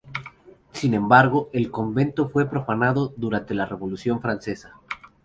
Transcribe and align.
Sin 0.73 0.95
embargo, 0.95 1.51
el 1.53 1.69
convento 1.69 2.27
fue 2.27 2.49
profanado 2.49 3.13
durante 3.17 3.53
la 3.53 3.67
Revolución 3.67 4.19
Francesa. 4.19 4.73